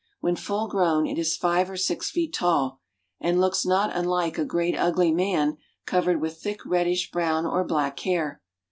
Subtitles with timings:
[0.19, 2.79] When full grown it is five or six feet tall,
[3.19, 7.99] and looks not unlike a great ugly man covered with thick reddish brown or black
[7.99, 8.41] hair.